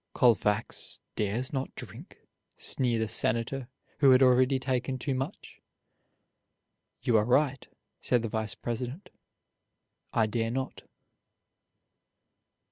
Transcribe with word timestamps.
"Colfax 0.15 0.99
dares 1.15 1.53
not 1.53 1.75
drink," 1.75 2.17
sneered 2.57 3.03
a 3.03 3.07
Senator 3.07 3.67
who 3.99 4.09
had 4.09 4.23
already 4.23 4.57
taken 4.57 4.97
too 4.97 5.13
much. 5.13 5.61
"You 7.03 7.17
are 7.17 7.23
right," 7.23 7.67
said 8.01 8.23
the 8.23 8.27
Vice 8.27 8.55
President, 8.55 9.11
"I 10.11 10.25
dare 10.25 10.49
not." 10.49 10.81